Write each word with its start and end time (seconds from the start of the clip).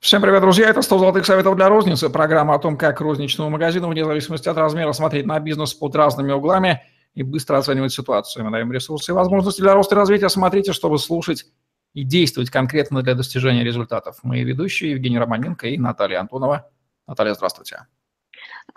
Всем 0.00 0.22
привет, 0.22 0.42
друзья! 0.42 0.68
Это 0.68 0.80
100 0.80 0.98
золотых 0.98 1.26
советов 1.26 1.56
для 1.56 1.68
розницы. 1.68 2.08
Программа 2.08 2.54
о 2.54 2.60
том, 2.60 2.76
как 2.76 3.00
розничному 3.00 3.50
магазину, 3.50 3.88
вне 3.88 4.04
зависимости 4.04 4.48
от 4.48 4.56
размера, 4.56 4.92
смотреть 4.92 5.26
на 5.26 5.40
бизнес 5.40 5.74
под 5.74 5.96
разными 5.96 6.30
углами 6.30 6.84
и 7.14 7.24
быстро 7.24 7.58
оценивать 7.58 7.92
ситуацию. 7.92 8.44
Мы 8.44 8.52
даем 8.52 8.70
ресурсы 8.70 9.10
и 9.10 9.14
возможности 9.14 9.60
для 9.60 9.74
роста 9.74 9.96
и 9.96 9.98
развития. 9.98 10.28
Смотрите, 10.28 10.72
чтобы 10.72 11.00
слушать 11.00 11.46
и 11.94 12.04
действовать 12.04 12.48
конкретно 12.48 13.02
для 13.02 13.16
достижения 13.16 13.64
результатов. 13.64 14.20
Мы 14.22 14.44
ведущие 14.44 14.92
Евгений 14.92 15.18
Романенко 15.18 15.66
и 15.66 15.76
Наталья 15.78 16.20
Антонова. 16.20 16.70
Наталья, 17.08 17.34
здравствуйте. 17.34 17.86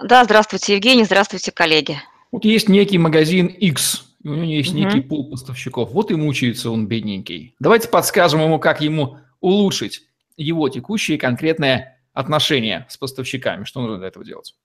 Да, 0.04 0.24
здравствуйте, 0.24 0.74
Евгений, 0.74 1.04
здравствуйте, 1.04 1.52
коллеги. 1.52 2.02
Вот 2.32 2.46
есть 2.46 2.68
некий 2.68 2.98
магазин 2.98 3.46
X, 3.46 4.06
и 4.24 4.28
у 4.28 4.34
него 4.34 4.46
есть 4.46 4.72
угу. 4.72 4.80
некий 4.80 5.02
пул 5.02 5.30
поставщиков. 5.30 5.92
Вот 5.92 6.10
и 6.10 6.16
мучается 6.16 6.72
он, 6.72 6.88
бедненький. 6.88 7.54
Давайте 7.60 7.90
подскажем 7.90 8.42
ему, 8.42 8.58
как 8.58 8.82
ему 8.82 9.20
улучшить 9.40 10.08
его 10.42 10.70
текущие 10.70 11.18
конкретные 11.18 11.98
отношения 12.14 12.86
с 12.90 12.98
поставщиками? 12.98 13.64
Что 13.64 13.82
нужно 13.82 14.00
для 14.00 14.08
этого 14.08 14.26
делать? 14.26 14.56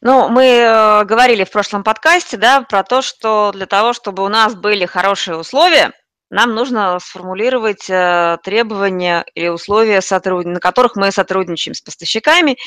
Ну, 0.00 0.28
мы 0.28 0.44
э, 0.44 1.04
говорили 1.04 1.44
в 1.44 1.50
прошлом 1.50 1.82
подкасте, 1.82 2.36
да, 2.36 2.62
про 2.62 2.82
то, 2.82 3.02
что 3.02 3.50
для 3.52 3.66
того, 3.66 3.92
чтобы 3.92 4.24
у 4.24 4.28
нас 4.28 4.54
были 4.54 4.86
хорошие 4.86 5.36
условия, 5.36 5.92
нам 6.30 6.54
нужно 6.54 6.98
сформулировать 7.00 7.88
э, 7.88 8.36
требования 8.42 9.24
или 9.34 9.48
условия, 9.48 10.00
на 10.44 10.60
которых 10.60 10.94
мы 10.96 11.10
сотрудничаем 11.10 11.74
с 11.74 11.80
поставщиками, 11.80 12.58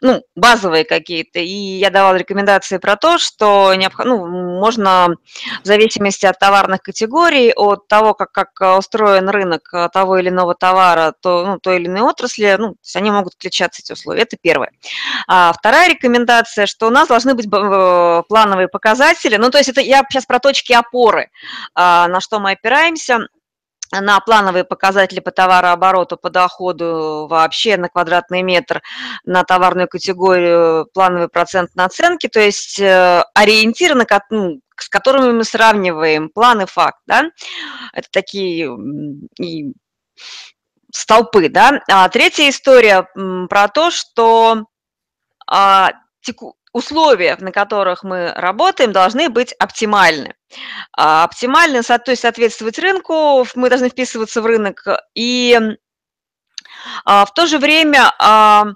ну, 0.00 0.22
базовые 0.34 0.84
какие-то. 0.84 1.38
И 1.38 1.52
я 1.52 1.90
давала 1.90 2.16
рекомендации 2.16 2.78
про 2.78 2.96
то, 2.96 3.18
что 3.18 3.74
необх... 3.74 3.98
ну, 4.04 4.26
можно 4.26 5.16
в 5.62 5.66
зависимости 5.66 6.24
от 6.24 6.38
товарных 6.38 6.80
категорий, 6.80 7.52
от 7.52 7.88
того, 7.88 8.14
как, 8.14 8.32
как 8.32 8.78
устроен 8.78 9.28
рынок 9.28 9.68
э, 9.74 9.88
того 9.92 10.18
или 10.18 10.30
иного 10.30 10.54
товара, 10.54 11.12
то, 11.20 11.44
ну, 11.44 11.58
той 11.58 11.76
или 11.76 11.88
иной 11.88 12.02
отрасли, 12.02 12.56
ну, 12.58 12.70
то 12.70 12.78
есть 12.82 12.96
они 12.96 13.10
могут 13.10 13.34
отличаться, 13.34 13.82
эти 13.82 13.92
условия. 13.92 14.22
Это 14.22 14.38
первое. 14.40 14.72
А 15.28 15.52
вторая 15.52 15.90
рекомендация, 15.90 16.66
что 16.66 16.86
у 16.86 16.90
нас 16.90 17.08
должны 17.08 17.34
быть 17.34 17.46
э, 17.46 18.22
плановые 18.28 18.68
показатели. 18.68 19.36
Ну, 19.36 19.50
то 19.50 19.58
есть 19.58 19.68
это 19.68 19.82
я 19.82 20.04
сейчас 20.08 20.24
про 20.24 20.38
точки 20.38 20.72
опоры, 20.72 21.30
а, 21.74 22.08
на 22.08 22.20
что 22.20 22.40
мы 22.40 22.52
опираемся 22.52 23.09
на 23.92 24.20
плановые 24.20 24.64
показатели 24.64 25.20
по 25.20 25.32
товарообороту, 25.32 26.16
по 26.16 26.30
доходу 26.30 27.26
вообще 27.28 27.76
на 27.76 27.88
квадратный 27.88 28.42
метр, 28.42 28.82
на 29.24 29.42
товарную 29.44 29.88
категорию 29.88 30.86
плановый 30.94 31.28
процент 31.28 31.74
наценки, 31.74 32.28
то 32.28 32.40
есть 32.40 32.78
э, 32.78 33.24
ориентиры, 33.34 33.94
на, 33.94 34.06
ну, 34.30 34.60
с 34.76 34.88
которыми 34.88 35.32
мы 35.32 35.44
сравниваем 35.44 36.28
план 36.28 36.62
и 36.62 36.66
факт, 36.66 37.00
да, 37.06 37.30
это 37.92 38.08
такие 38.12 38.70
и 39.38 39.72
столпы, 40.92 41.48
да. 41.48 41.80
А 41.88 42.08
третья 42.08 42.48
история 42.48 43.08
про 43.48 43.68
то, 43.68 43.90
что 43.90 44.64
а, 45.46 45.90
теку, 46.20 46.56
условия, 46.72 47.36
на 47.40 47.52
которых 47.52 48.02
мы 48.02 48.32
работаем, 48.34 48.92
должны 48.92 49.28
быть 49.28 49.52
оптимальны. 49.54 50.34
А, 50.96 51.24
оптимальны, 51.24 51.82
то 51.82 52.02
есть 52.06 52.22
соответствовать 52.22 52.78
рынку, 52.78 53.46
мы 53.54 53.68
должны 53.68 53.88
вписываться 53.88 54.42
в 54.42 54.46
рынок, 54.46 54.84
и 55.14 55.58
а, 57.04 57.24
в 57.24 57.34
то 57.34 57.46
же 57.46 57.58
время 57.58 58.12
а, 58.18 58.66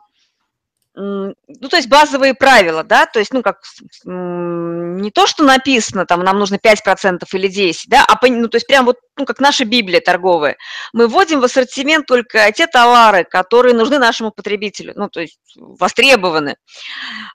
ну, 0.96 1.34
то 1.68 1.76
есть 1.76 1.88
базовые 1.88 2.34
правила, 2.34 2.84
да, 2.84 3.06
то 3.06 3.18
есть, 3.18 3.32
ну, 3.32 3.42
как 3.42 3.58
не 4.04 5.10
то, 5.10 5.26
что 5.26 5.42
написано, 5.42 6.06
там, 6.06 6.22
нам 6.22 6.38
нужно 6.38 6.54
5% 6.56 7.24
или 7.32 7.48
10%, 7.48 7.84
да, 7.88 8.04
а, 8.06 8.16
ну, 8.28 8.48
то 8.48 8.56
есть 8.56 8.66
прям 8.68 8.84
вот, 8.84 8.98
ну, 9.16 9.24
как 9.24 9.40
наша 9.40 9.64
Библия 9.64 10.00
торговая. 10.00 10.56
Мы 10.92 11.08
вводим 11.08 11.40
в 11.40 11.44
ассортимент 11.44 12.06
только 12.06 12.50
те 12.52 12.68
товары, 12.68 13.24
которые 13.24 13.74
нужны 13.74 13.98
нашему 13.98 14.30
потребителю, 14.30 14.92
ну, 14.94 15.08
то 15.08 15.20
есть 15.20 15.38
востребованы. 15.56 16.56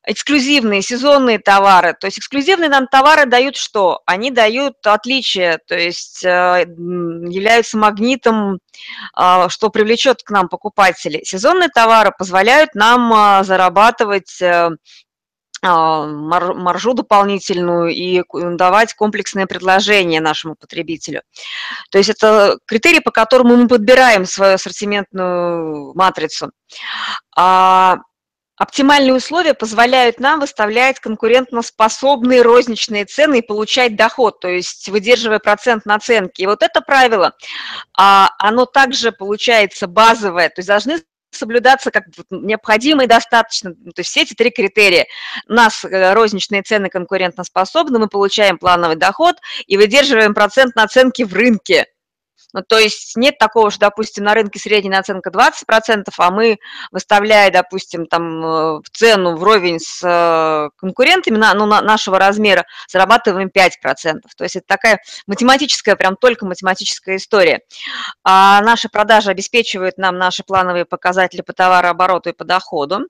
Эксклюзивные, 0.05 0.81
сезонные 0.81 1.39
товары. 1.39 1.95
То 1.99 2.07
есть 2.07 2.19
эксклюзивные 2.19 2.69
нам 2.69 2.87
товары 2.87 3.25
дают 3.25 3.58
что? 3.58 4.02
Они 4.05 4.31
дают 4.31 4.75
отличие, 4.86 5.59
то 5.67 5.77
есть 5.77 6.23
э, 6.23 6.65
являются 6.65 7.77
магнитом, 7.77 8.59
что 9.49 9.69
привлечет 9.69 10.23
к 10.23 10.31
нам 10.31 10.47
покупателей. 10.49 11.23
Сезонные 11.25 11.69
товары 11.69 12.11
позволяют 12.17 12.75
нам 12.75 13.11
а, 13.13 13.43
зарабатывать 13.43 14.41
э, 14.41 14.69
а, 15.61 16.05
маржу 16.05 16.93
дополнительную 16.93 17.89
и 17.89 18.23
давать 18.31 18.93
комплексное 18.93 19.45
предложение 19.45 20.21
нашему 20.21 20.55
потребителю. 20.55 21.21
То 21.91 21.97
есть 21.97 22.09
это 22.09 22.57
критерии, 22.65 22.99
по 22.99 23.11
которым 23.11 23.47
мы 23.47 23.67
подбираем 23.67 24.25
свою 24.25 24.55
ассортиментную 24.55 25.93
матрицу. 25.95 26.51
Оптимальные 28.59 29.14
условия 29.14 29.53
позволяют 29.53 30.20
нам 30.20 30.42
выставлять 30.42 30.99
конкурентоспособные 30.99 32.42
розничные 32.42 33.05
цены 33.05 33.39
и 33.39 33.42
получать 33.42 33.95
доход, 33.95 34.42
то 34.42 34.49
есть 34.49 34.89
выдерживая 34.89 35.39
процент 35.39 35.86
наценки. 35.86 36.42
И 36.42 36.45
вот 36.45 36.61
это 36.61 36.81
правило, 36.81 37.33
оно 37.93 38.65
также 38.65 39.14
получается 39.14 39.87
базовое, 39.87 40.49
то 40.49 40.59
есть 40.59 40.67
должны 40.67 41.02
соблюдаться 41.31 41.89
как 41.89 42.03
необходимо 42.31 43.05
и 43.05 43.08
достаточно. 43.08 43.71
То 43.71 43.99
есть 43.99 44.09
все 44.09 44.23
эти 44.23 44.33
три 44.33 44.49
критерия. 44.49 45.05
У 45.48 45.53
нас 45.53 45.86
э, 45.86 46.14
розничные 46.14 46.64
цены 46.64 46.89
конкурентоспособны, 46.89 47.99
мы 47.99 48.08
получаем 48.08 48.58
плановый 48.58 48.98
доход 48.98 49.37
и 49.67 49.77
выдерживаем 49.77 50.33
процент 50.33 50.75
наценки 50.75 51.23
в 51.23 51.33
рынке. 51.33 51.86
Ну, 52.54 52.64
то 52.67 52.80
есть 52.80 53.15
нет 53.15 53.37
такого, 53.37 53.70
что, 53.70 53.82
допустим, 53.82 54.23
на 54.23 54.33
рынке 54.33 54.60
средняя 54.60 54.98
наценка 54.98 55.30
20%, 55.30 56.08
а 56.17 56.32
мы, 56.32 56.58
выставляя, 56.92 57.52
допустим, 57.52 58.08
там 58.08 58.45
э, 58.45 58.82
цену 58.92 59.36
вровень 59.36 59.80
с 59.80 60.02
э, 60.04 60.70
конкурентами 60.77 61.37
на, 61.37 61.54
ну, 61.54 61.65
на 61.65 61.82
нашего 61.82 62.17
размера, 62.17 62.65
зарабатываем 62.87 63.49
5%. 63.49 63.71
То 64.36 64.43
есть 64.43 64.55
это 64.55 64.65
такая 64.67 64.99
математическая, 65.27 65.95
прям 65.95 66.15
только 66.15 66.45
математическая 66.45 67.17
история. 67.17 67.61
А 68.23 68.61
наши 68.61 68.89
продажи 68.89 69.30
обеспечивают 69.30 69.98
нам 69.98 70.17
наши 70.17 70.43
плановые 70.43 70.86
показатели 70.86 71.42
по 71.42 71.54
товарообороту 71.54 72.30
и 72.30 72.33
по 72.33 72.45
доходу. 72.45 73.02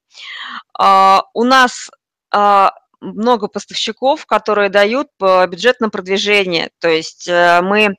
А, 0.78 1.24
у 1.34 1.44
нас 1.44 1.90
а, 2.32 2.74
много 3.02 3.48
поставщиков, 3.48 4.26
которые 4.26 4.70
дают 4.70 5.08
бюджет 5.20 5.80
на 5.80 5.90
продвижение. 5.90 6.70
То 6.80 6.90
есть 6.90 7.28
э, 7.28 7.62
мы 7.62 7.96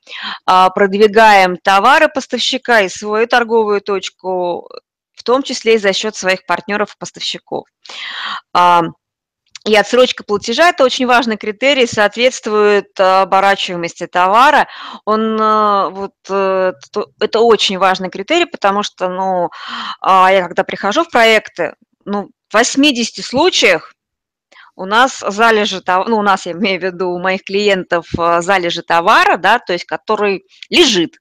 а, 0.47 0.71
продвигаем 0.71 1.56
товары 1.56 2.09
поставщика 2.09 2.81
и 2.81 2.88
свою 2.88 3.27
торговую 3.27 3.81
точку, 3.81 4.69
в 5.15 5.22
том 5.22 5.43
числе 5.43 5.75
и 5.75 5.78
за 5.78 5.93
счет 5.93 6.16
своих 6.16 6.44
партнеров-поставщиков. 6.47 7.66
А, 8.53 8.83
и 9.66 9.77
отсрочка 9.77 10.25
платежа– 10.25 10.69
это 10.71 10.84
очень 10.84 11.06
важный 11.06 11.37
критерий, 11.37 11.87
соответствует 11.87 12.99
оборачиваемости 12.99 14.06
товара. 14.06 14.69
Он, 15.05 15.39
э, 15.39 15.89
вот, 15.91 16.15
э, 16.31 16.72
это 17.21 17.41
очень 17.41 17.78
важный 17.78 18.09
критерий, 18.09 18.47
потому 18.47 18.83
что 18.83 19.09
ну, 19.10 19.50
а, 20.00 20.33
я 20.33 20.47
когда 20.47 20.65
прихожу 20.65 21.05
в 21.05 21.10
проекты, 21.10 21.75
ну, 22.06 22.31
в 22.49 22.55
80 22.55 23.22
случаях 23.22 23.93
у 24.81 24.87
нас 24.87 25.23
залежи, 25.27 25.83
ну, 25.87 26.19
у 26.19 26.23
нас, 26.23 26.47
я 26.47 26.53
имею 26.53 26.81
в 26.81 26.85
виду, 26.85 27.11
у 27.11 27.19
моих 27.19 27.45
клиентов 27.45 28.07
э, 28.19 28.41
залежи 28.41 28.83
товара, 28.83 29.37
да, 29.37 29.59
то 29.59 29.75
есть 29.75 29.85
который 29.85 30.45
лежит. 30.71 31.19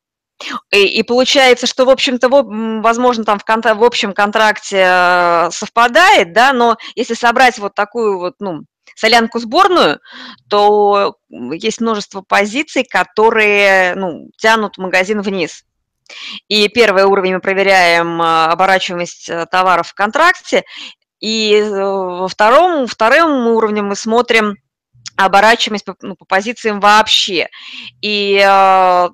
И, 0.72 0.86
и 0.86 1.04
получается, 1.04 1.68
что, 1.68 1.84
в 1.84 1.90
общем-то, 1.90 2.30
возможно, 2.30 3.26
там 3.26 3.38
в, 3.38 3.44
конtra- 3.46 3.76
в 3.76 3.84
общем 3.84 4.14
контракте 4.14 4.86
э, 4.88 5.50
совпадает, 5.52 6.32
да, 6.32 6.54
но 6.54 6.78
если 6.96 7.16
собрать 7.16 7.60
вот 7.60 7.76
такую 7.76 8.20
вот, 8.20 8.36
ну, 8.40 8.62
солянку 8.96 9.40
сборную, 9.40 10.00
то 10.50 11.16
есть 11.30 11.82
множество 11.82 12.22
позиций, 12.22 12.86
которые 12.90 13.94
ну, 13.96 14.30
тянут 14.38 14.78
магазин 14.78 15.22
вниз. 15.22 15.66
И 16.48 16.70
первый 16.70 17.04
уровень 17.04 17.34
мы 17.34 17.42
проверяем 17.42 18.22
э, 18.22 18.46
оборачиваемость 18.46 19.30
товаров 19.52 19.90
в 19.90 19.94
контракте, 19.96 20.64
и 21.20 21.54
э, 21.56 21.70
во 21.70 22.28
втором, 22.28 22.88
вторым 22.88 23.48
уровнем 23.48 23.88
мы 23.88 23.96
смотрим 23.96 24.56
оборачиваемость 25.16 25.86
по, 25.86 25.96
ну, 26.02 26.16
по 26.16 26.26
позициям 26.26 26.80
вообще. 26.80 27.50
И 28.02 28.42
э, 28.42 29.10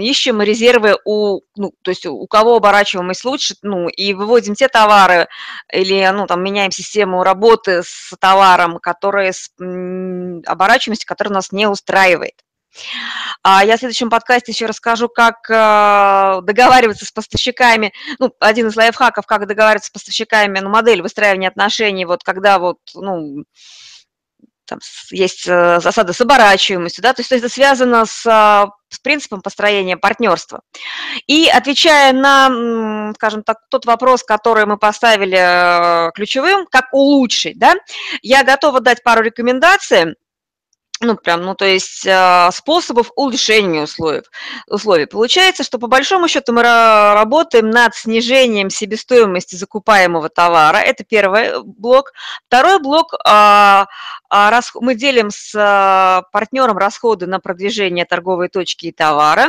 ищем 0.00 0.40
резервы 0.42 0.96
у, 1.04 1.40
ну, 1.56 1.72
то 1.82 1.90
есть 1.90 2.06
у 2.06 2.26
кого 2.26 2.56
оборачиваемость 2.56 3.24
лучше, 3.24 3.54
ну, 3.62 3.88
и 3.88 4.14
выводим 4.14 4.54
те 4.54 4.68
товары 4.68 5.28
или, 5.72 6.08
ну, 6.14 6.26
там, 6.26 6.42
меняем 6.42 6.70
систему 6.70 7.24
работы 7.24 7.82
с 7.82 8.14
товаром, 8.20 8.78
которые 8.78 9.32
с 9.32 9.50
м, 9.60 10.42
оборачиваемостью, 10.46 11.08
которая 11.08 11.34
нас 11.34 11.52
не 11.52 11.66
устраивает. 11.66 12.34
А 13.42 13.64
я 13.64 13.76
в 13.76 13.80
следующем 13.80 14.10
подкасте 14.10 14.52
еще 14.52 14.66
расскажу, 14.66 15.08
как 15.08 15.48
э, 15.50 16.42
договариваться 16.42 17.04
с 17.04 17.12
поставщиками. 17.12 17.92
Ну, 18.18 18.32
один 18.38 18.68
из 18.68 18.76
лайфхаков, 18.76 19.26
как 19.26 19.46
договариваться 19.46 19.88
с 19.88 19.92
поставщиками, 19.92 20.60
ну, 20.60 20.68
модель 20.68 21.02
выстраивания 21.02 21.48
отношений, 21.48 22.04
вот 22.04 22.22
когда 22.22 22.58
вот, 22.58 22.78
ну, 22.94 23.44
там 24.70 24.78
есть 25.10 25.46
э, 25.48 25.80
засада 25.80 26.12
с 26.12 26.20
оборачиваемостью, 26.20 27.02
да, 27.02 27.12
то 27.12 27.20
есть 27.20 27.32
это 27.32 27.48
связано 27.48 28.06
с, 28.06 28.24
а, 28.26 28.68
с 28.88 28.98
принципом 29.00 29.42
построения 29.42 29.96
партнерства. 29.96 30.60
И 31.26 31.48
отвечая 31.48 32.12
на, 32.12 33.12
скажем 33.14 33.42
так, 33.42 33.58
тот 33.68 33.84
вопрос, 33.84 34.22
который 34.22 34.66
мы 34.66 34.78
поставили 34.78 35.38
э, 35.38 36.12
ключевым, 36.12 36.66
как 36.70 36.92
улучшить, 36.92 37.58
да, 37.58 37.74
я 38.22 38.44
готова 38.44 38.80
дать 38.80 39.02
пару 39.02 39.22
рекомендаций, 39.22 40.14
ну, 41.02 41.16
прям, 41.16 41.42
ну, 41.42 41.54
то 41.54 41.64
есть 41.64 42.04
э, 42.06 42.50
способов 42.52 43.10
улучшения 43.16 43.84
условий. 43.84 44.20
условий. 44.68 45.06
Получается, 45.06 45.64
что 45.64 45.78
по 45.78 45.86
большому 45.86 46.28
счету 46.28 46.52
мы 46.52 46.62
работаем 46.62 47.70
над 47.70 47.94
снижением 47.94 48.68
себестоимости 48.68 49.54
закупаемого 49.54 50.28
товара. 50.28 50.76
Это 50.76 51.02
первый 51.02 51.62
блок. 51.64 52.12
Второй 52.46 52.80
блок 52.80 53.14
э, 53.14 53.84
э, 54.30 54.60
мы 54.74 54.94
делим 54.94 55.30
с 55.30 56.22
партнером 56.32 56.76
расходы 56.76 57.26
на 57.26 57.40
продвижение 57.40 58.04
торговой 58.04 58.50
точки 58.50 58.86
и 58.86 58.92
товара. 58.92 59.48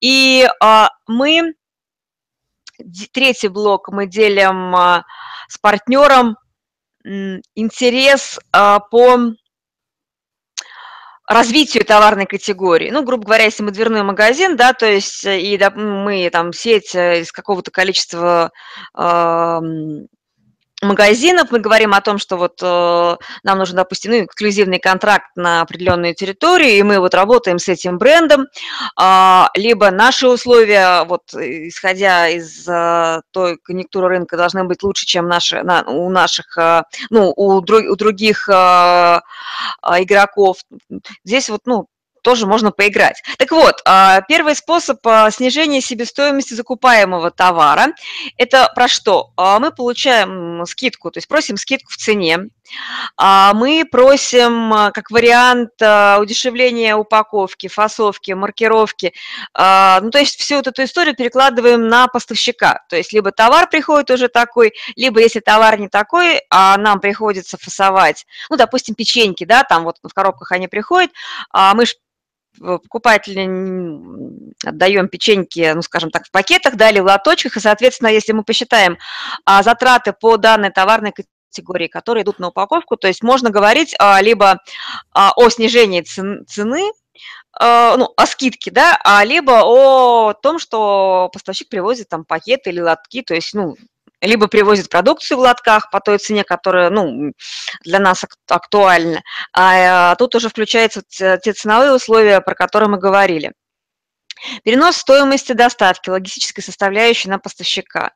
И 0.00 0.48
мы, 1.06 1.54
третий 3.12 3.48
блок 3.48 3.88
мы 3.88 4.06
делим 4.06 5.02
с 5.46 5.58
партнером 5.58 6.38
интерес 7.04 8.38
по 8.52 9.34
развитию 11.30 11.84
товарной 11.84 12.26
категории. 12.26 12.90
Ну, 12.90 13.04
грубо 13.04 13.24
говоря, 13.24 13.44
если 13.44 13.62
мы 13.62 13.70
дверной 13.70 14.02
магазин, 14.02 14.56
да, 14.56 14.72
то 14.72 14.86
есть 14.86 15.24
э, 15.24 15.40
и 15.40 15.56
да, 15.56 15.70
мы 15.70 16.28
там 16.30 16.52
сеть 16.52 16.92
э, 16.94 17.20
из 17.20 17.30
какого-то 17.30 17.70
количества 17.70 18.50
э, 18.98 19.60
магазинов, 20.82 21.50
мы 21.50 21.58
говорим 21.58 21.94
о 21.94 22.00
том, 22.00 22.18
что 22.18 22.36
вот 22.36 22.60
э, 22.62 23.16
нам 23.42 23.58
нужен, 23.58 23.76
допустим, 23.76 24.12
ну, 24.12 24.24
эксклюзивный 24.24 24.78
контракт 24.78 25.30
на 25.36 25.60
определенную 25.62 26.14
территорию, 26.14 26.70
и 26.70 26.82
мы 26.82 26.98
вот 26.98 27.14
работаем 27.14 27.58
с 27.58 27.68
этим 27.68 27.98
брендом, 27.98 28.46
э, 29.00 29.44
либо 29.56 29.90
наши 29.90 30.26
условия, 30.26 31.04
вот 31.04 31.34
исходя 31.34 32.28
из 32.28 32.66
э, 32.68 33.20
той 33.30 33.58
конъюнктуры 33.58 34.08
рынка, 34.08 34.36
должны 34.36 34.64
быть 34.64 34.82
лучше, 34.82 35.06
чем 35.06 35.28
наши, 35.28 35.62
на, 35.62 35.82
у 35.82 36.08
наших, 36.10 36.56
э, 36.56 36.82
ну, 37.10 37.32
у, 37.36 37.60
друг, 37.60 37.82
у 37.90 37.96
других 37.96 38.48
э, 38.48 38.52
э, 38.52 40.02
игроков. 40.02 40.58
Здесь 41.24 41.50
вот, 41.50 41.60
ну, 41.66 41.88
тоже 42.22 42.46
можно 42.46 42.70
поиграть. 42.70 43.22
Так 43.38 43.50
вот, 43.50 43.80
а, 43.84 44.20
первый 44.22 44.54
способ 44.54 44.98
а, 45.06 45.30
снижения 45.30 45.80
себестоимости 45.80 46.54
закупаемого 46.54 47.30
товара– 47.30 47.88
это 48.36 48.70
про 48.74 48.88
что? 48.88 49.32
А, 49.36 49.58
мы 49.58 49.70
получаем 49.70 50.64
скидку, 50.66 51.10
то 51.10 51.18
есть 51.18 51.28
просим 51.28 51.56
скидку 51.56 51.92
в 51.92 51.96
цене, 51.96 52.48
мы 53.18 53.84
просим 53.90 54.92
как 54.94 55.10
вариант 55.10 55.72
удешевления 56.20 56.94
упаковки, 56.94 57.66
фасовки, 57.66 58.30
маркировки. 58.30 59.12
Ну, 59.58 60.10
то 60.10 60.18
есть 60.18 60.38
всю 60.38 60.56
вот 60.56 60.68
эту 60.68 60.84
историю 60.84 61.16
перекладываем 61.16 61.88
на 61.88 62.06
поставщика. 62.06 62.84
То 62.88 62.94
есть 62.94 63.12
либо 63.12 63.32
товар 63.32 63.68
приходит 63.68 64.10
уже 64.12 64.28
такой, 64.28 64.72
либо 64.94 65.18
если 65.18 65.40
товар 65.40 65.80
не 65.80 65.88
такой, 65.88 66.42
а 66.48 66.76
нам 66.76 67.00
приходится 67.00 67.58
фасовать, 67.58 68.24
ну, 68.48 68.56
допустим, 68.56 68.94
печеньки, 68.94 69.42
да, 69.42 69.64
там 69.64 69.82
вот 69.82 69.96
в 70.00 70.14
коробках 70.14 70.52
они 70.52 70.68
приходят, 70.68 71.10
мы 71.52 71.86
же 71.86 71.94
покупателям 72.58 74.52
отдаем 74.64 75.08
печеньки, 75.08 75.72
ну, 75.74 75.82
скажем 75.82 76.10
так, 76.10 76.26
в 76.26 76.30
пакетах, 76.30 76.76
да, 76.76 76.90
или 76.90 77.00
в 77.00 77.04
лоточках, 77.04 77.56
и, 77.56 77.60
соответственно, 77.60 78.08
если 78.08 78.32
мы 78.32 78.44
посчитаем 78.44 78.98
а, 79.44 79.62
затраты 79.62 80.12
по 80.12 80.36
данной 80.36 80.70
товарной 80.70 81.12
категории, 81.12 81.88
которые 81.88 82.24
идут 82.24 82.38
на 82.38 82.48
упаковку, 82.48 82.96
то 82.96 83.08
есть 83.08 83.22
можно 83.22 83.50
говорить 83.50 83.94
а, 83.98 84.20
либо 84.20 84.60
а, 85.12 85.32
о 85.36 85.48
снижении 85.50 86.02
цен, 86.02 86.44
цены, 86.46 86.90
а, 87.58 87.96
ну, 87.96 88.12
о 88.16 88.26
скидке, 88.26 88.70
да, 88.70 88.98
а 89.04 89.24
либо 89.24 89.62
о 89.64 90.34
том, 90.34 90.58
что 90.58 91.30
поставщик 91.32 91.68
привозит 91.68 92.08
там 92.08 92.24
пакеты 92.24 92.70
или 92.70 92.80
лотки, 92.80 93.22
то 93.22 93.34
есть, 93.34 93.54
ну, 93.54 93.76
либо 94.20 94.48
привозит 94.48 94.88
продукцию 94.88 95.38
в 95.38 95.40
лотках 95.40 95.90
по 95.90 96.00
той 96.00 96.18
цене, 96.18 96.44
которая 96.44 96.90
ну, 96.90 97.32
для 97.84 97.98
нас 97.98 98.24
актуальна, 98.48 99.22
а, 99.52 100.12
а 100.12 100.16
тут 100.16 100.34
уже 100.34 100.48
включаются 100.48 101.02
те 101.08 101.52
ценовые 101.52 101.92
условия, 101.92 102.40
про 102.40 102.54
которые 102.54 102.88
мы 102.88 102.98
говорили. 102.98 103.52
Перенос 104.64 104.96
стоимости 104.96 105.52
доставки, 105.52 106.08
логистической 106.08 106.64
составляющей 106.64 107.28
на 107.28 107.38
поставщика. 107.38 108.12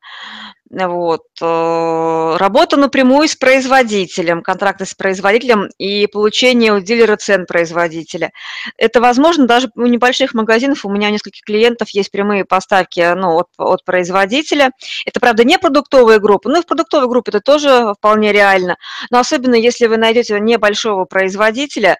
Вот. 0.75 1.23
Э, 1.41 2.37
работа 2.37 2.77
напрямую 2.77 3.29
с 3.29 3.37
производителем, 3.37 4.43
контракты 4.43 4.87
с 4.87 4.95
производителем 4.95 5.69
и 5.79 6.09
получение 6.09 6.73
у 6.73 6.81
дилера 6.81 7.17
цен 7.17 7.47
производителя. 7.47 8.33
Это 8.77 9.01
возможно 9.01 9.47
даже 9.47 9.71
у 9.77 9.87
небольших 9.87 10.35
магазинов. 10.35 10.85
У 10.85 10.91
меня 10.91 11.09
у 11.09 11.13
нескольких 11.13 11.43
клиентов 11.43 11.91
есть 11.91 12.11
прямые 12.11 12.45
поставки 12.45 13.15
ну, 13.15 13.39
от, 13.39 13.49
от 13.57 13.85
производителя. 13.85 14.71
Это, 15.07 15.21
правда, 15.21 15.45
не 15.45 15.59
продуктовая 15.59 16.19
группа, 16.19 16.49
но 16.49 16.59
и 16.59 16.63
в 16.63 16.67
продуктовой 16.67 17.09
группе 17.09 17.31
это 17.31 17.41
тоже 17.41 17.95
вполне 17.97 18.33
реально. 18.33 18.77
Но 19.11 19.21
особенно 19.21 19.55
если 19.55 19.87
вы 19.87 19.97
найдете 19.97 20.41
небольшого 20.41 21.05
производителя, 21.05 21.99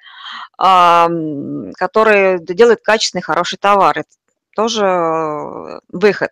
который 0.57 2.39
делает 2.41 2.81
качественный, 2.83 3.23
хороший 3.23 3.59
товар 3.59 3.99
тоже 4.55 4.85
э, 4.85 5.81
выход. 5.89 6.31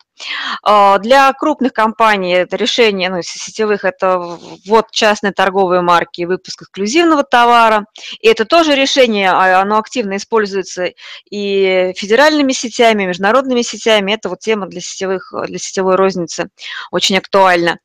А, 0.62 0.98
для 0.98 1.32
крупных 1.32 1.72
компаний 1.72 2.32
это 2.32 2.56
решение, 2.56 3.10
ну, 3.10 3.22
сетевых, 3.22 3.84
это 3.84 4.38
вот 4.66 4.90
частной 4.90 5.32
торговой 5.32 5.82
марки, 5.82 6.24
выпуск 6.24 6.62
эксклюзивного 6.62 7.24
товара. 7.24 7.86
И 8.20 8.28
это 8.28 8.44
тоже 8.44 8.74
решение, 8.74 9.30
а, 9.30 9.60
оно 9.60 9.78
активно 9.78 10.16
используется 10.16 10.90
и 11.30 11.92
федеральными 11.96 12.52
сетями, 12.52 13.04
и 13.04 13.06
международными 13.06 13.62
сетями. 13.62 14.12
Это 14.12 14.28
вот 14.28 14.40
тема 14.40 14.66
для, 14.66 14.80
сетевых, 14.80 15.32
для 15.46 15.58
сетевой 15.58 15.96
розницы 15.96 16.48
очень 16.90 17.18
актуальна 17.18 17.78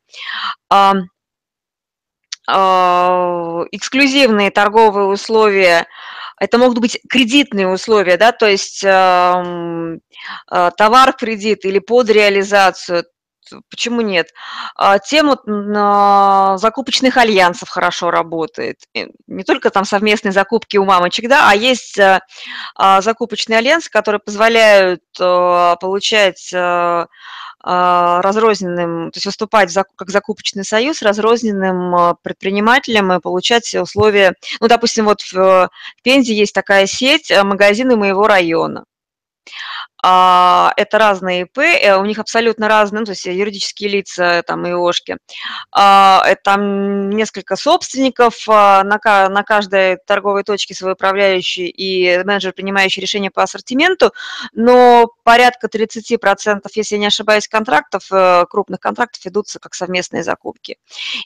а, 2.48 3.64
эксклюзивные 3.72 4.50
торговые 4.50 5.06
условия 5.06 5.86
это 6.40 6.58
могут 6.58 6.78
быть 6.78 7.00
кредитные 7.08 7.68
условия, 7.68 8.16
да, 8.16 8.32
то 8.32 8.46
есть 8.46 8.82
э, 8.84 9.98
э, 10.50 10.70
товар 10.76 11.12
в 11.12 11.16
кредит 11.16 11.64
или 11.64 11.78
под 11.78 12.10
реализацию, 12.10 13.04
почему 13.70 14.00
нет? 14.00 14.28
А, 14.76 14.98
тема 14.98 15.38
закупочных 16.58 17.16
альянсов 17.16 17.68
хорошо 17.68 18.10
работает. 18.10 18.76
Не 19.26 19.44
только 19.44 19.70
там 19.70 19.84
совместные 19.84 20.32
закупки 20.32 20.76
у 20.76 20.84
мамочек, 20.84 21.28
да, 21.28 21.50
а 21.50 21.54
есть 21.54 21.98
э, 21.98 22.20
э, 22.78 23.00
закупочные 23.00 23.58
альянсы, 23.58 23.90
которые 23.90 24.20
позволяют 24.20 25.02
э, 25.20 25.76
получать 25.80 26.50
а, 26.54 27.06
разрозненным, 27.62 29.10
то 29.10 29.16
есть 29.16 29.26
выступать 29.26 29.74
как 29.96 30.10
закупочный 30.10 30.64
союз 30.64 31.02
разрозненным 31.02 31.94
а, 31.94 32.14
предпринимателям 32.22 33.12
и 33.12 33.20
получать 33.20 33.74
условия. 33.74 34.34
Ну, 34.60 34.68
допустим, 34.68 35.06
вот 35.06 35.22
в 35.22 35.68
Пензе 36.02 36.34
есть 36.34 36.54
такая 36.54 36.86
сеть 36.86 37.30
э, 37.30 37.42
магазины 37.42 37.96
моего 37.96 38.26
района. 38.26 38.84
А, 40.02 40.72
это 40.76 40.98
разные 40.98 41.42
ИП, 41.42 41.58
э, 41.58 41.96
у 41.96 42.04
них 42.04 42.18
абсолютно 42.18 42.68
разные, 42.68 43.00
ну, 43.00 43.06
то 43.06 43.12
есть 43.12 43.26
юридические 43.26 43.90
лица, 43.90 44.42
там, 44.46 44.68
ИОшки. 44.68 45.16
А, 45.72 46.22
это 46.24 46.40
там 46.42 47.10
несколько 47.10 47.56
собственников, 47.56 48.48
а, 48.48 48.84
на, 48.84 48.98
на 49.28 49.42
каждой 49.42 49.96
торговой 50.06 50.44
точке 50.44 50.74
свой 50.74 50.92
управляющий 50.92 51.66
и 51.66 52.22
менеджер, 52.24 52.52
принимающий 52.52 53.02
решения 53.02 53.30
по 53.30 53.42
ассортименту, 53.42 54.12
но 54.52 55.08
порядка 55.24 55.68
30%, 55.68 56.60
если 56.74 56.94
я 56.94 57.00
не 57.00 57.06
ошибаюсь, 57.06 57.48
контрактов, 57.48 58.04
э, 58.12 58.46
крупных 58.48 58.80
контрактов 58.80 59.26
идутся 59.26 59.58
как 59.58 59.74
совместные 59.74 60.22
закупки. 60.22 60.78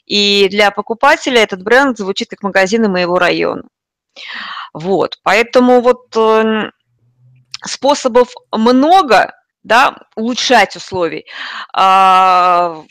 И 0.05 0.47
для 0.49 0.71
покупателя 0.71 1.41
этот 1.41 1.61
бренд 1.63 1.97
звучит 1.97 2.29
как 2.29 2.41
магазины 2.41 2.89
моего 2.89 3.19
района. 3.19 3.63
Вот, 4.73 5.19
поэтому 5.23 5.81
вот 5.81 6.15
э, 6.15 6.71
способов 7.67 8.29
много, 8.51 9.33
да, 9.63 9.97
улучшать 10.15 10.75
условий. 10.75 11.25
А, 11.73 12.83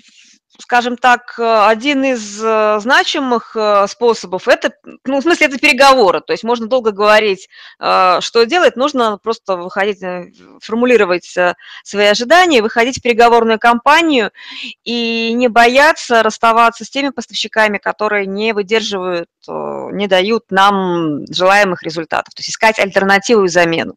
скажем 0.62 0.96
так, 0.96 1.38
один 1.38 2.04
из 2.04 2.42
э, 2.42 2.78
значимых 2.80 3.56
э, 3.56 3.86
способов 3.88 4.48
это, 4.48 4.72
ну, 5.04 5.18
в 5.18 5.22
смысле, 5.22 5.46
это 5.46 5.58
переговоры. 5.58 6.20
То 6.20 6.32
есть 6.32 6.44
можно 6.44 6.66
долго 6.66 6.92
говорить, 6.92 7.48
э, 7.78 8.18
что 8.20 8.44
делать, 8.44 8.76
нужно 8.76 9.18
просто 9.18 9.56
выходить, 9.56 9.98
формулировать 10.62 11.36
свои 11.84 12.06
ожидания, 12.06 12.62
выходить 12.62 12.98
в 12.98 13.02
переговорную 13.02 13.58
кампанию 13.58 14.30
и 14.84 15.32
не 15.34 15.48
бояться 15.48 16.22
расставаться 16.22 16.84
с 16.84 16.90
теми 16.90 17.10
поставщиками, 17.10 17.78
которые 17.78 18.26
не 18.26 18.52
выдерживают, 18.52 19.28
не 19.46 20.06
дают 20.06 20.50
нам 20.50 21.26
желаемых 21.30 21.82
результатов. 21.82 22.34
То 22.34 22.40
есть 22.40 22.50
искать 22.50 22.78
альтернативу 22.78 23.44
и 23.44 23.48
замену. 23.48 23.96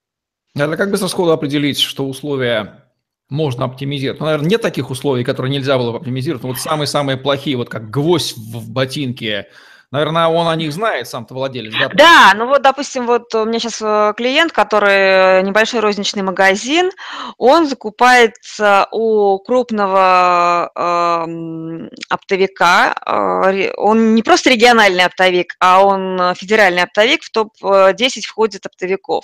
Это 0.56 0.78
как 0.78 0.90
бы 0.90 0.98
со 0.98 1.08
сходу 1.08 1.32
определить, 1.32 1.80
что 1.80 2.08
условия 2.08 2.86
можно 3.30 3.66
оптимизировать. 3.66 4.20
Ну, 4.20 4.26
наверное, 4.26 4.50
нет 4.50 4.62
таких 4.62 4.90
условий, 4.90 5.24
которые 5.24 5.52
нельзя 5.52 5.78
было 5.78 5.92
бы 5.92 5.98
оптимизировать. 5.98 6.44
Но 6.44 6.50
вот 6.50 6.60
самые-самые 6.60 7.18
плохие, 7.18 7.58
вот 7.58 7.70
как 7.70 7.90
гвоздь 7.90 8.38
в 8.38 8.72
ботинке, 8.72 9.48
Наверное, 9.96 10.28
он 10.28 10.50
о 10.50 10.56
них 10.58 10.74
знает, 10.74 11.08
сам-то 11.08 11.34
владелец, 11.34 11.74
да? 11.80 11.90
Да, 11.94 12.34
ну 12.36 12.48
вот, 12.48 12.62
допустим, 12.62 13.08
вот 13.08 13.34
у 13.34 13.46
меня 13.46 13.60
сейчас 13.60 13.82
э, 13.82 14.14
клиент, 14.18 14.52
который 14.52 15.42
небольшой 15.42 15.80
розничный 15.80 16.22
магазин, 16.22 16.92
он 17.38 17.66
закупается 17.66 18.90
у 18.92 19.40
крупного 19.40 20.70
э, 20.76 21.88
оптовика, 22.10 22.94
э, 23.06 23.72
он 23.78 24.16
не 24.16 24.22
просто 24.22 24.50
региональный 24.50 25.06
оптовик, 25.06 25.56
а 25.62 25.82
он 25.82 26.36
федеральный 26.36 26.84
оптовик, 26.84 27.24
в 27.24 27.32
топ-10 27.32 28.24
входит 28.24 28.66
оптовиков. 28.66 29.24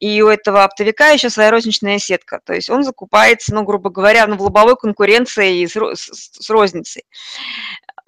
И 0.00 0.20
у 0.20 0.26
этого 0.26 0.64
оптовика 0.64 1.10
еще 1.10 1.30
своя 1.30 1.52
розничная 1.52 2.00
сетка, 2.00 2.40
то 2.44 2.54
есть 2.54 2.68
он 2.70 2.82
закупается, 2.82 3.54
ну, 3.54 3.62
грубо 3.62 3.90
говоря, 3.90 4.26
ну, 4.26 4.36
в 4.36 4.42
лобовой 4.42 4.74
конкуренции 4.74 5.64
с, 5.64 5.76
с, 5.76 6.30
с 6.42 6.50
розницей 6.50 7.04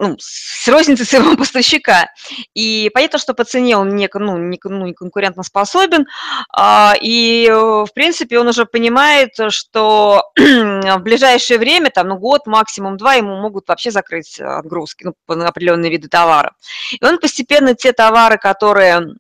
ну, 0.00 0.16
с 0.18 0.66
розницей 0.66 1.06
своего 1.06 1.36
поставщика. 1.36 2.08
И 2.54 2.90
понятно, 2.92 3.18
что 3.18 3.34
по 3.34 3.44
цене 3.44 3.76
он 3.76 3.94
не, 3.94 4.08
ну, 4.12 4.38
не, 4.38 4.58
ну, 4.64 4.86
не 4.86 4.94
конкурентно 4.94 5.42
способен. 5.42 6.06
А, 6.52 6.94
и, 7.00 7.48
в 7.50 7.88
принципе, 7.94 8.38
он 8.38 8.48
уже 8.48 8.64
понимает, 8.64 9.30
что 9.50 10.24
в 10.36 10.98
ближайшее 11.00 11.58
время, 11.58 11.90
там, 11.90 12.08
ну, 12.08 12.16
год, 12.16 12.46
максимум 12.46 12.96
два, 12.96 13.14
ему 13.14 13.36
могут 13.36 13.68
вообще 13.68 13.90
закрыть 13.90 14.40
отгрузки 14.40 15.04
ну, 15.04 15.34
на 15.34 15.48
определенные 15.48 15.90
виды 15.90 16.08
товаров. 16.08 16.54
И 16.98 17.04
он 17.04 17.18
постепенно 17.18 17.74
те 17.74 17.92
товары, 17.92 18.38
которые 18.38 19.14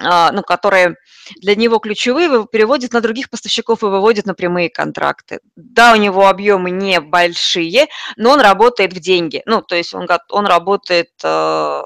ну, 0.00 0.42
которые 0.42 0.96
для 1.40 1.54
него 1.54 1.78
ключевые, 1.78 2.46
переводит 2.50 2.92
на 2.92 3.00
других 3.00 3.30
поставщиков 3.30 3.82
и 3.82 3.86
выводит 3.86 4.26
на 4.26 4.34
прямые 4.34 4.70
контракты. 4.70 5.40
Да, 5.56 5.92
у 5.92 5.96
него 5.96 6.28
объемы 6.28 6.70
небольшие, 6.70 7.86
но 8.16 8.30
он 8.30 8.40
работает 8.40 8.92
в 8.92 9.00
деньги. 9.00 9.42
Ну, 9.46 9.62
то 9.62 9.74
есть 9.74 9.94
он, 9.94 10.06
он 10.30 10.46
работает 10.46 11.10
э, 11.24 11.82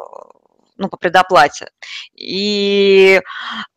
ну, 0.76 0.88
по 0.88 0.96
предоплате. 0.96 1.70
И 2.16 3.20
э, 3.20 3.22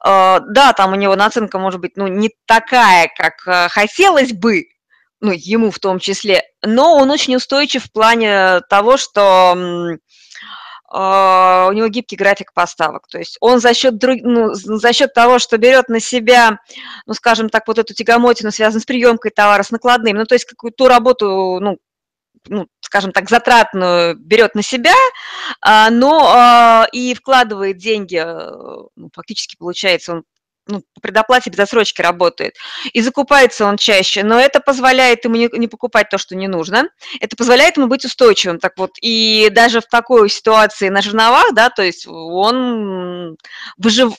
да, 0.03 0.73
там 0.73 0.93
у 0.93 0.95
него 0.95 1.15
наценка 1.15 1.59
может 1.59 1.79
быть 1.79 1.95
ну, 1.95 2.07
не 2.07 2.31
такая, 2.45 3.11
как 3.15 3.47
э, 3.47 3.69
хотелось 3.69 4.33
бы, 4.33 4.65
ну, 5.19 5.31
ему 5.31 5.71
в 5.71 5.79
том 5.79 5.99
числе, 5.99 6.43
но 6.61 6.95
он 6.95 7.11
очень 7.11 7.35
устойчив 7.35 7.85
в 7.85 7.91
плане 7.91 8.61
того, 8.69 8.97
что 8.97 9.53
а, 9.53 9.97
у 10.95 11.73
него 11.73 11.87
гибкий 11.87 12.15
график 12.15 12.53
поставок. 12.53 13.07
То 13.07 13.17
есть 13.17 13.37
он 13.41 13.59
за 13.59 13.73
счет, 13.73 13.95
ну, 14.01 14.53
за 14.53 14.93
счет 14.93 15.13
того, 15.13 15.39
что 15.39 15.57
берет 15.57 15.89
на 15.89 15.99
себя, 15.99 16.59
ну, 17.07 17.13
скажем 17.13 17.49
так, 17.49 17.67
вот 17.67 17.79
эту 17.79 17.93
тягомотину, 17.93 18.51
связанную 18.51 18.81
с 18.81 18.85
приемкой 18.85 19.31
товара, 19.31 19.63
с 19.63 19.71
накладным, 19.71 20.17
ну, 20.17 20.25
то 20.25 20.35
есть 20.35 20.45
какую-то 20.45 20.87
работу, 20.87 21.59
ну, 21.59 21.77
ну, 22.47 22.67
скажем 22.81 23.11
так, 23.11 23.29
затратную 23.29 24.15
берет 24.17 24.55
на 24.55 24.61
себя, 24.61 24.93
а, 25.61 25.89
но 25.89 26.31
а, 26.35 26.87
и 26.91 27.13
вкладывает 27.13 27.77
деньги, 27.77 28.23
ну, 28.95 29.09
фактически 29.13 29.55
получается, 29.57 30.13
он 30.13 30.23
ну, 30.67 30.81
по 30.93 31.01
предоплате 31.01 31.49
без 31.49 31.59
отсрочки 31.59 32.01
работает. 32.01 32.55
И 32.93 33.01
закупается 33.01 33.65
он 33.65 33.77
чаще, 33.77 34.23
но 34.23 34.39
это 34.39 34.59
позволяет 34.59 35.25
ему 35.25 35.35
не, 35.35 35.49
не 35.53 35.67
покупать 35.67 36.09
то, 36.09 36.17
что 36.17 36.35
не 36.35 36.47
нужно. 36.47 36.89
Это 37.19 37.35
позволяет 37.35 37.77
ему 37.77 37.87
быть 37.87 38.05
устойчивым. 38.05 38.59
Так 38.59 38.73
вот, 38.77 38.91
и 39.01 39.49
даже 39.51 39.81
в 39.81 39.87
такой 39.87 40.29
ситуации 40.29 40.89
на 40.89 41.01
жерновах, 41.01 41.53
да, 41.53 41.69
то 41.69 41.83
есть 41.83 42.07
он 42.07 43.37
выжив, 43.77 44.13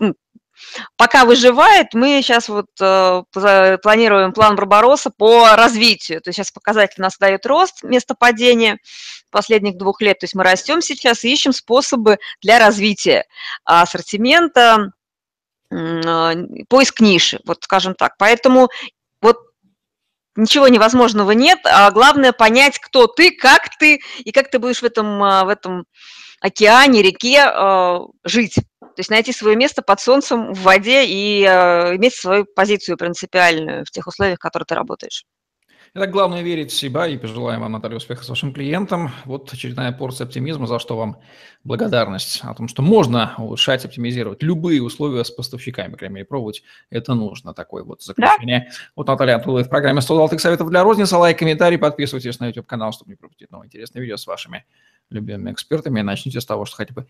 пока 0.96 1.24
выживает, 1.24 1.94
мы 1.94 2.20
сейчас 2.22 2.48
вот 2.48 2.66
э, 2.80 3.22
планируем 3.82 4.32
план 4.32 4.56
Барбароса 4.56 5.10
по 5.10 5.54
развитию. 5.56 6.20
То 6.20 6.28
есть 6.28 6.36
сейчас 6.36 6.50
показатель 6.50 7.00
нас 7.00 7.16
дает 7.18 7.46
рост 7.46 7.82
вместо 7.82 8.14
падения 8.14 8.78
последних 9.30 9.76
двух 9.76 10.00
лет. 10.00 10.18
То 10.18 10.24
есть 10.24 10.34
мы 10.34 10.44
растем 10.44 10.80
сейчас 10.80 11.24
и 11.24 11.32
ищем 11.32 11.52
способы 11.52 12.18
для 12.42 12.58
развития 12.58 13.24
ассортимента, 13.64 14.92
поиск 16.68 17.00
ниши, 17.00 17.40
вот 17.44 17.64
скажем 17.64 17.94
так. 17.94 18.14
Поэтому 18.18 18.68
вот 19.20 19.38
ничего 20.36 20.68
невозможного 20.68 21.32
нет, 21.32 21.58
а 21.64 21.90
главное 21.90 22.32
понять, 22.32 22.78
кто 22.78 23.06
ты, 23.06 23.30
как 23.30 23.68
ты 23.78 24.00
и 24.18 24.32
как 24.32 24.50
ты 24.50 24.58
будешь 24.58 24.82
в 24.82 24.84
этом, 24.84 25.22
а, 25.22 25.44
в 25.44 25.48
этом 25.48 25.84
океане, 26.40 27.02
реке 27.02 27.42
а, 27.44 28.00
жить. 28.24 28.54
То 28.54 29.00
есть 29.00 29.10
найти 29.10 29.32
свое 29.32 29.56
место 29.56 29.82
под 29.82 30.00
солнцем, 30.00 30.52
в 30.52 30.60
воде 30.60 31.04
и 31.04 31.42
иметь 31.42 32.14
свою 32.14 32.44
позицию 32.44 32.96
принципиальную 32.96 33.84
в 33.84 33.90
тех 33.90 34.06
условиях, 34.06 34.38
в 34.38 34.42
которых 34.42 34.68
ты 34.68 34.74
работаешь. 34.76 35.24
Итак, 35.92 36.10
главное 36.10 36.42
верить 36.42 36.72
в 36.72 36.74
себя 36.74 37.06
и 37.06 37.18
пожелаем 37.18 37.60
вам, 37.60 37.72
Наталья, 37.72 37.96
успеха 37.96 38.24
с 38.24 38.28
вашим 38.28 38.52
клиентом. 38.52 39.10
Вот 39.24 39.52
очередная 39.52 39.92
порция 39.92 40.26
оптимизма, 40.26 40.66
за 40.66 40.78
что 40.78 40.96
вам 40.96 41.18
благодарность. 41.62 42.40
О 42.42 42.54
том, 42.54 42.68
что 42.68 42.82
можно 42.82 43.34
улучшать, 43.38 43.84
оптимизировать 43.84 44.42
любые 44.42 44.82
условия 44.82 45.24
с 45.24 45.30
поставщиками, 45.30 45.92
по 45.92 45.98
крайней 45.98 46.14
мере, 46.14 46.26
пробовать 46.26 46.62
это 46.90 47.14
нужно. 47.14 47.54
Такое 47.54 47.84
вот 47.84 48.02
заключение. 48.02 48.68
Да? 48.70 48.76
Вот 48.96 49.06
Наталья 49.08 49.36
Антулова 49.36 49.62
в 49.64 49.68
программе 49.68 50.00
100 50.00 50.14
золотых 50.14 50.40
советов 50.40 50.70
для 50.70 50.82
розницы. 50.82 51.16
Лайк, 51.16 51.38
комментарий, 51.38 51.78
подписывайтесь 51.78 52.40
на 52.40 52.46
YouTube-канал, 52.46 52.92
чтобы 52.92 53.10
не 53.10 53.16
пропустить 53.16 53.50
новые 53.50 53.66
интересные 53.66 54.02
видео 54.02 54.16
с 54.16 54.26
вашими 54.26 54.64
любимыми 55.10 55.52
экспертами. 55.52 56.00
Начните 56.00 56.40
с 56.40 56.46
того, 56.46 56.64
что 56.64 56.76
хотя 56.76 56.94
бы 56.94 57.06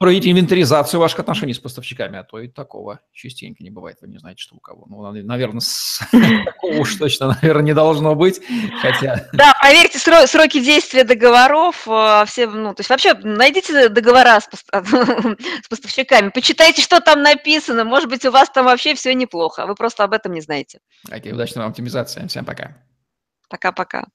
проведите 0.00 0.30
инвентаризацию 0.30 0.98
ваших 0.98 1.20
отношений 1.20 1.52
с 1.52 1.58
поставщиками, 1.58 2.18
а 2.18 2.24
то 2.24 2.38
и 2.40 2.48
такого 2.48 3.00
частенько 3.12 3.62
не 3.62 3.68
бывает, 3.68 3.98
вы 4.00 4.08
не 4.08 4.16
знаете, 4.16 4.40
что 4.40 4.56
у 4.56 4.58
кого. 4.58 4.86
Ну, 4.88 5.02
наверное, 5.02 5.60
такого 6.46 6.72
уж 6.78 6.96
точно, 6.96 7.36
наверное, 7.42 7.64
не 7.64 7.74
должно 7.74 8.14
быть, 8.14 8.40
хотя... 8.80 9.28
Да, 9.34 9.52
проверьте 9.60 9.98
сроки 9.98 10.64
действия 10.64 11.04
договоров, 11.04 11.86
э, 11.86 12.24
все, 12.26 12.46
ну, 12.46 12.72
то 12.72 12.80
есть 12.80 12.88
вообще 12.88 13.12
найдите 13.12 13.90
договора 13.90 14.40
с, 14.40 14.48
с 15.62 15.68
поставщиками, 15.68 16.30
почитайте, 16.30 16.80
что 16.80 17.00
там 17.00 17.20
написано, 17.22 17.84
может 17.84 18.08
быть, 18.08 18.24
у 18.24 18.30
вас 18.30 18.48
там 18.48 18.64
вообще 18.64 18.94
все 18.94 19.14
неплохо, 19.14 19.66
вы 19.66 19.74
просто 19.74 20.02
об 20.04 20.14
этом 20.14 20.32
не 20.32 20.40
знаете. 20.40 20.80
Окей, 21.10 21.34
удачной 21.34 21.60
вам 21.60 21.72
оптимизации, 21.72 22.26
всем 22.26 22.46
пока. 22.46 22.78
Пока-пока. 23.50 24.06